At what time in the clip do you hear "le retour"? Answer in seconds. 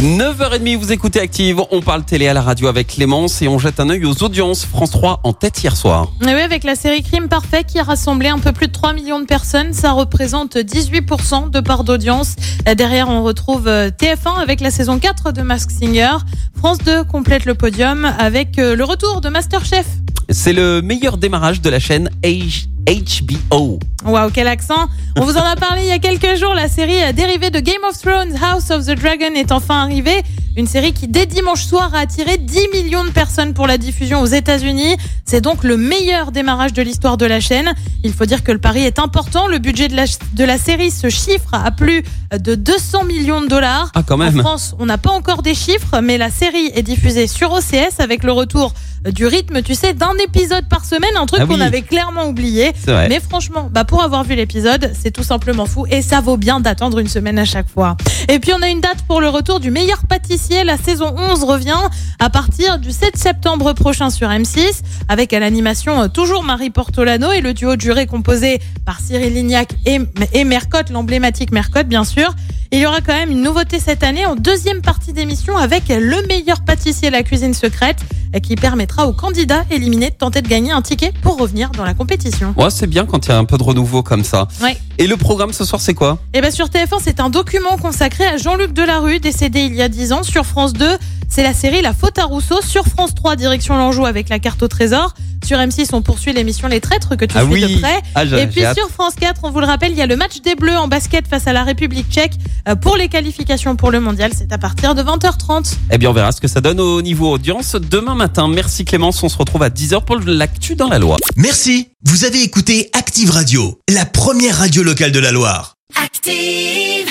18.74-19.20, 48.22-48.74, 59.20-59.58